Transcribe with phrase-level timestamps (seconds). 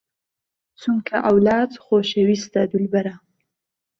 [0.79, 3.13] چومکه عەولاد خۆشهويسته دولبەره